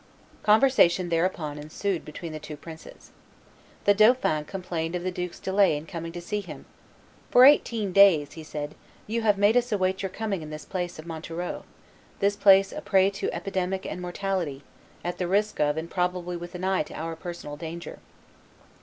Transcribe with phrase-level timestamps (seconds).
[0.41, 3.11] Conversation thereupon ensued between the two princes.
[3.85, 6.65] The dauphin complained of the duke's delay in coming to see him:
[7.29, 8.73] "For eighteen days," he said,
[9.05, 11.65] "you have made us await your coming in this place of Montereau,
[12.17, 14.63] this place a prey to epidemic and mortality,
[15.05, 17.99] at the risk of and probably with an eye to our personal danger."